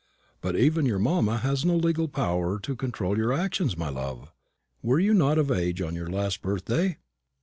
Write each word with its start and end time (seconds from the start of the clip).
"But 0.41 0.55
even 0.55 0.87
your 0.87 0.97
mamma 0.97 1.37
has 1.37 1.63
no 1.63 1.75
legal 1.75 2.07
power 2.07 2.57
to 2.61 2.75
control 2.75 3.15
your 3.19 3.31
actions, 3.31 3.77
my 3.77 3.89
love. 3.89 4.31
Were 4.81 4.99
you 4.99 5.13
not 5.13 5.37
of 5.37 5.51
age 5.51 5.79
on 5.79 5.93
your 5.93 6.09
last 6.09 6.41
birthday?" 6.41 6.97